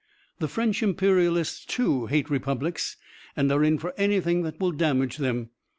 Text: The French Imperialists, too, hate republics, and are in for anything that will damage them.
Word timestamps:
The 0.39 0.47
French 0.47 0.81
Imperialists, 0.81 1.63
too, 1.63 2.07
hate 2.07 2.27
republics, 2.27 2.97
and 3.37 3.51
are 3.51 3.63
in 3.63 3.77
for 3.77 3.93
anything 3.97 4.41
that 4.41 4.59
will 4.59 4.71
damage 4.71 5.17
them. 5.17 5.51